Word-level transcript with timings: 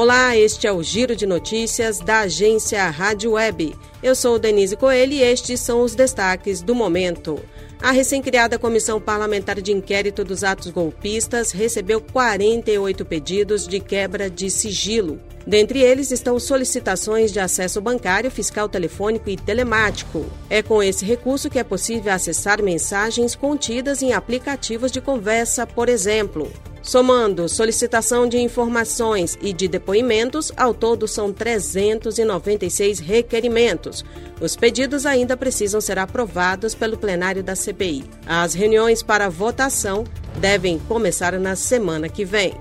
Olá, 0.00 0.34
este 0.34 0.66
é 0.66 0.72
o 0.72 0.82
Giro 0.82 1.14
de 1.14 1.26
Notícias 1.26 1.98
da 1.98 2.20
agência 2.20 2.88
Rádio 2.88 3.32
Web. 3.32 3.76
Eu 4.02 4.14
sou 4.14 4.38
Denise 4.38 4.74
Coelho 4.74 5.12
e 5.12 5.22
estes 5.22 5.60
são 5.60 5.82
os 5.82 5.94
destaques 5.94 6.62
do 6.62 6.74
momento. 6.74 7.38
A 7.82 7.90
recém-criada 7.90 8.58
Comissão 8.58 8.98
Parlamentar 8.98 9.60
de 9.60 9.72
Inquérito 9.72 10.24
dos 10.24 10.42
Atos 10.42 10.70
Golpistas 10.70 11.52
recebeu 11.52 12.00
48 12.00 13.04
pedidos 13.04 13.68
de 13.68 13.78
quebra 13.78 14.30
de 14.30 14.48
sigilo. 14.48 15.20
Dentre 15.46 15.82
eles 15.82 16.10
estão 16.10 16.40
solicitações 16.40 17.30
de 17.30 17.38
acesso 17.38 17.78
bancário, 17.78 18.30
fiscal 18.30 18.70
telefônico 18.70 19.28
e 19.28 19.36
telemático. 19.36 20.24
É 20.48 20.62
com 20.62 20.82
esse 20.82 21.04
recurso 21.04 21.50
que 21.50 21.58
é 21.58 21.62
possível 21.62 22.10
acessar 22.10 22.62
mensagens 22.62 23.34
contidas 23.34 24.00
em 24.00 24.14
aplicativos 24.14 24.90
de 24.90 25.02
conversa, 25.02 25.66
por 25.66 25.90
exemplo. 25.90 26.50
Somando 26.82 27.48
solicitação 27.48 28.26
de 28.26 28.38
informações 28.38 29.38
e 29.42 29.52
de 29.52 29.68
depoimentos, 29.68 30.50
ao 30.56 30.72
todo 30.72 31.06
são 31.06 31.32
396 31.32 32.98
requerimentos. 32.98 34.04
Os 34.40 34.56
pedidos 34.56 35.04
ainda 35.04 35.36
precisam 35.36 35.80
ser 35.80 35.98
aprovados 35.98 36.74
pelo 36.74 36.96
plenário 36.96 37.42
da 37.42 37.54
CPI. 37.54 38.04
As 38.26 38.54
reuniões 38.54 39.02
para 39.02 39.28
votação 39.28 40.04
devem 40.38 40.78
começar 40.78 41.38
na 41.38 41.54
semana 41.54 42.08
que 42.08 42.24
vem. 42.24 42.54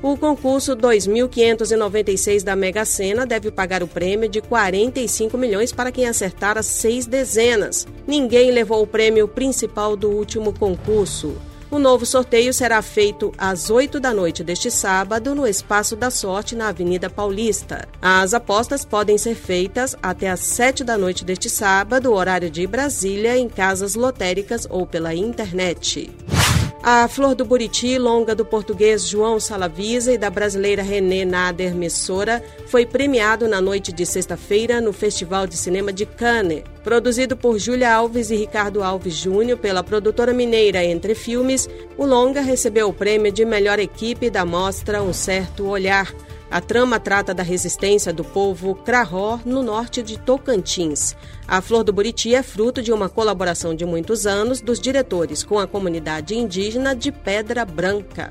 O 0.00 0.16
concurso 0.16 0.76
2596 0.76 2.44
da 2.44 2.54
Mega 2.54 2.84
Sena 2.84 3.26
deve 3.26 3.50
pagar 3.50 3.82
o 3.82 3.88
prêmio 3.88 4.28
de 4.28 4.40
45 4.40 5.36
milhões 5.36 5.72
para 5.72 5.90
quem 5.90 6.06
acertar 6.06 6.56
as 6.56 6.66
seis 6.66 7.04
dezenas. 7.04 7.84
Ninguém 8.06 8.52
levou 8.52 8.82
o 8.82 8.86
prêmio 8.86 9.26
principal 9.26 9.96
do 9.96 10.10
último 10.10 10.52
concurso. 10.52 11.34
O 11.70 11.78
novo 11.78 12.06
sorteio 12.06 12.52
será 12.54 12.80
feito 12.80 13.30
às 13.36 13.68
8 13.68 14.00
da 14.00 14.14
noite 14.14 14.42
deste 14.42 14.70
sábado 14.70 15.34
no 15.34 15.46
Espaço 15.46 15.94
da 15.94 16.10
Sorte, 16.10 16.56
na 16.56 16.68
Avenida 16.68 17.10
Paulista. 17.10 17.86
As 18.00 18.32
apostas 18.32 18.86
podem 18.86 19.18
ser 19.18 19.34
feitas 19.34 19.94
até 20.02 20.30
às 20.30 20.40
7 20.40 20.82
da 20.82 20.96
noite 20.96 21.26
deste 21.26 21.50
sábado, 21.50 22.14
horário 22.14 22.50
de 22.50 22.66
Brasília, 22.66 23.36
em 23.36 23.50
casas 23.50 23.94
lotéricas 23.94 24.66
ou 24.70 24.86
pela 24.86 25.14
internet. 25.14 26.10
A 26.90 27.06
Flor 27.06 27.34
do 27.34 27.44
Buriti, 27.44 27.98
longa 27.98 28.34
do 28.34 28.46
português 28.46 29.06
João 29.06 29.38
Salavisa 29.38 30.10
e 30.10 30.16
da 30.16 30.30
brasileira 30.30 30.82
René 30.82 31.22
Nader 31.22 31.74
Messora, 31.74 32.42
foi 32.66 32.86
premiado 32.86 33.46
na 33.46 33.60
noite 33.60 33.92
de 33.92 34.06
sexta-feira 34.06 34.80
no 34.80 34.90
Festival 34.90 35.46
de 35.46 35.54
Cinema 35.54 35.92
de 35.92 36.06
Cannes. 36.06 36.62
Produzido 36.82 37.36
por 37.36 37.58
Júlia 37.58 37.92
Alves 37.92 38.30
e 38.30 38.36
Ricardo 38.36 38.82
Alves 38.82 39.14
Júnior 39.16 39.58
pela 39.58 39.84
produtora 39.84 40.32
mineira 40.32 40.82
Entre 40.82 41.14
Filmes, 41.14 41.68
o 41.98 42.06
longa 42.06 42.40
recebeu 42.40 42.88
o 42.88 42.94
prêmio 42.94 43.30
de 43.30 43.44
melhor 43.44 43.78
equipe 43.78 44.30
da 44.30 44.46
mostra 44.46 45.02
Um 45.02 45.12
Certo 45.12 45.66
Olhar. 45.66 46.10
A 46.50 46.62
trama 46.62 46.98
trata 46.98 47.34
da 47.34 47.42
resistência 47.42 48.10
do 48.10 48.24
povo 48.24 48.74
Crahó 48.74 49.38
no 49.44 49.62
norte 49.62 50.02
de 50.02 50.18
Tocantins. 50.18 51.14
A 51.46 51.60
Flor 51.60 51.84
do 51.84 51.92
Buriti 51.92 52.34
é 52.34 52.42
fruto 52.42 52.80
de 52.80 52.90
uma 52.90 53.08
colaboração 53.08 53.74
de 53.74 53.84
muitos 53.84 54.26
anos 54.26 54.62
dos 54.62 54.80
diretores 54.80 55.44
com 55.44 55.58
a 55.58 55.66
comunidade 55.66 56.34
indígena 56.34 56.96
de 56.96 57.12
Pedra 57.12 57.66
Branca. 57.66 58.30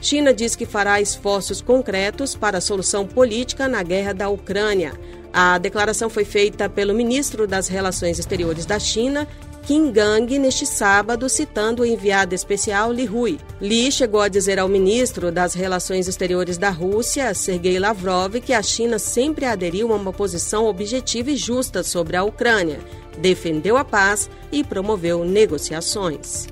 China 0.00 0.34
diz 0.34 0.54
que 0.54 0.66
fará 0.66 1.00
esforços 1.00 1.62
concretos 1.62 2.34
para 2.34 2.58
a 2.58 2.60
solução 2.60 3.06
política 3.06 3.66
na 3.66 3.82
guerra 3.82 4.12
da 4.12 4.28
Ucrânia. 4.28 4.92
A 5.32 5.56
declaração 5.56 6.10
foi 6.10 6.26
feita 6.26 6.68
pelo 6.68 6.94
ministro 6.94 7.46
das 7.46 7.68
Relações 7.68 8.18
Exteriores 8.18 8.66
da 8.66 8.78
China 8.78 9.26
Kim 9.68 9.92
Gang 9.92 10.38
neste 10.38 10.64
sábado, 10.64 11.28
citando 11.28 11.82
o 11.82 11.84
enviado 11.84 12.34
especial 12.34 12.90
Li 12.90 13.06
Hui. 13.06 13.38
Li 13.60 13.92
chegou 13.92 14.22
a 14.22 14.28
dizer 14.28 14.58
ao 14.58 14.66
ministro 14.66 15.30
das 15.30 15.52
Relações 15.52 16.08
Exteriores 16.08 16.56
da 16.56 16.70
Rússia, 16.70 17.34
Sergei 17.34 17.78
Lavrov, 17.78 18.40
que 18.40 18.54
a 18.54 18.62
China 18.62 18.98
sempre 18.98 19.44
aderiu 19.44 19.92
a 19.92 19.96
uma 19.96 20.10
posição 20.10 20.64
objetiva 20.64 21.32
e 21.32 21.36
justa 21.36 21.82
sobre 21.82 22.16
a 22.16 22.24
Ucrânia, 22.24 22.80
defendeu 23.18 23.76
a 23.76 23.84
paz 23.84 24.30
e 24.50 24.64
promoveu 24.64 25.22
negociações. 25.22 26.46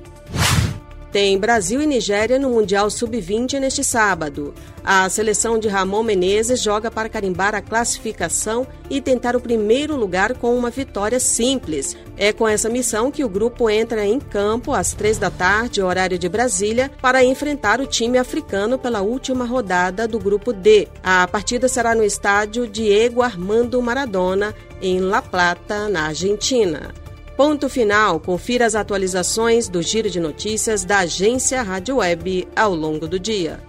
Tem 1.11 1.37
Brasil 1.39 1.81
e 1.81 1.85
Nigéria 1.85 2.37
no 2.37 2.49
Mundial 2.49 2.89
Sub-20 2.89 3.59
neste 3.59 3.81
sábado. 3.81 4.53
A 4.83 5.07
seleção 5.09 5.57
de 5.57 5.69
Ramon 5.69 6.03
Menezes 6.03 6.61
joga 6.61 6.91
para 6.91 7.07
carimbar 7.07 7.55
a 7.55 7.61
classificação 7.61 8.67
e 8.89 8.99
tentar 8.99 9.35
o 9.35 9.39
primeiro 9.39 9.95
lugar 9.95 10.33
com 10.35 10.55
uma 10.55 10.69
vitória 10.69 11.19
simples. 11.19 11.95
É 12.17 12.33
com 12.33 12.47
essa 12.47 12.69
missão 12.69 13.09
que 13.09 13.23
o 13.23 13.29
grupo 13.29 13.69
entra 13.69 14.05
em 14.05 14.19
campo 14.19 14.73
às 14.73 14.91
três 14.91 15.17
da 15.17 15.29
tarde, 15.29 15.81
horário 15.81 16.19
de 16.19 16.27
Brasília, 16.27 16.91
para 17.01 17.23
enfrentar 17.23 17.79
o 17.79 17.87
time 17.87 18.17
africano 18.17 18.77
pela 18.77 19.01
última 19.01 19.45
rodada 19.45 20.07
do 20.07 20.19
grupo 20.19 20.51
D. 20.51 20.89
A 21.01 21.25
partida 21.27 21.69
será 21.69 21.95
no 21.95 22.03
estádio 22.03 22.67
Diego 22.67 23.21
Armando 23.21 23.81
Maradona, 23.81 24.53
em 24.81 24.99
La 24.99 25.21
Plata, 25.21 25.87
na 25.87 26.07
Argentina. 26.07 26.93
Ponto 27.37 27.69
final. 27.69 28.19
Confira 28.19 28.65
as 28.65 28.73
atualizações 28.73 29.69
do 29.69 29.79
Giro 29.79 30.09
de 30.09 30.19
Notícias 30.19 30.83
da 30.83 30.99
agência 30.99 31.61
Rádio 31.61 31.97
Web 31.97 32.47
ao 32.55 32.73
longo 32.73 33.07
do 33.07 33.19
dia. 33.19 33.59